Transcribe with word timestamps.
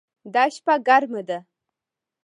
دا 0.33 0.43
شپه 0.55 0.73
ګرمه 0.87 1.21
ده 1.27 1.39